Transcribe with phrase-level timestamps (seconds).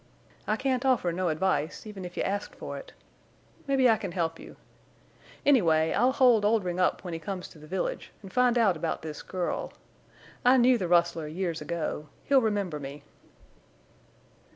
[0.47, 2.91] I can't offer no advice, even if you asked for it.
[3.67, 4.55] Mebbe I can help you.
[5.45, 9.03] Anyway, I'll hold Oldrin' up when he comes to the village an' find out about
[9.03, 9.73] this girl.
[10.43, 12.09] I knew the rustler years ago.
[12.23, 13.03] He'll remember me."